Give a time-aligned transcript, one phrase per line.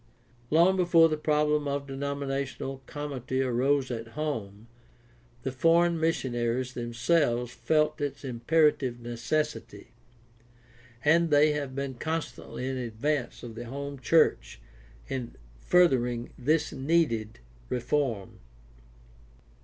[0.49, 4.65] Long before the problem of denominational comity arose at home
[5.43, 9.91] the foreign missionaries themselves felt its impera tive necessity.
[11.05, 14.59] And they have been constantly in advance of the home church
[15.07, 17.37] in furthering this needed
[17.69, 18.39] reform.